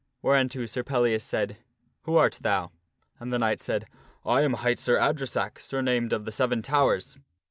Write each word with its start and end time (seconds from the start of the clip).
"Where 0.21 0.35
unto 0.35 0.65
Sir 0.65 0.83
Pellias 0.83 1.21
said," 1.23 1.57
Who 2.05 2.15
art 2.15 2.39
thou?" 2.41 2.71
And 3.19 3.31
the 3.31 3.37
knight 3.37 3.61
said," 3.61 3.85
I 4.25 4.41
am 4.41 4.53
hight 4.53 4.79
Sir 4.79 4.97
Adresack, 4.97 5.59
surnamed 5.59 6.11
of 6.11 6.25
the 6.25 6.31
Seven 6.31 6.63
Towers." 6.63 7.19